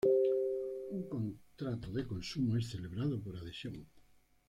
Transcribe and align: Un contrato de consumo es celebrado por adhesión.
Un 0.95 1.01
contrato 1.13 1.91
de 1.91 2.07
consumo 2.07 2.57
es 2.57 2.71
celebrado 2.71 3.21
por 3.21 3.37
adhesión. 3.37 3.87